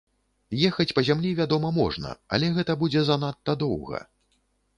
[0.69, 4.03] Ехаць па зямлі вядома можна, але гэта будзе занадта доўга.